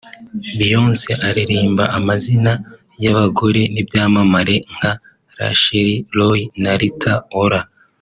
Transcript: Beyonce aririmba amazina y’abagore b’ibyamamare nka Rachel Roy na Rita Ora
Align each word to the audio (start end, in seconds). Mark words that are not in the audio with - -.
Beyonce 0.57 1.09
aririmba 1.27 1.83
amazina 1.97 2.51
y’abagore 3.03 3.61
b’ibyamamare 3.73 4.55
nka 4.73 4.91
Rachel 5.37 5.89
Roy 6.17 6.39
na 6.63 6.73
Rita 6.79 7.13
Ora 7.43 7.59